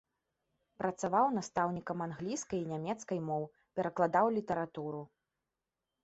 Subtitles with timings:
[0.81, 3.43] Працаваў настаўнікам англійскай і нямецкай моў,
[3.81, 5.03] перакладаў літаратуру.